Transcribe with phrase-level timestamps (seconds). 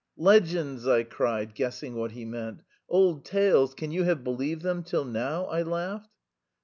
[0.17, 2.63] "Legends!" I cried, guessing what he meant.
[2.89, 3.75] "Old tales.
[3.75, 6.09] Can you have believed them till now?" I laughed.